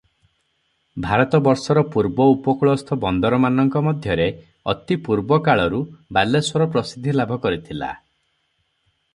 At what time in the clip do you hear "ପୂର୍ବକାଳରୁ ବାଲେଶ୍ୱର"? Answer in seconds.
5.09-6.71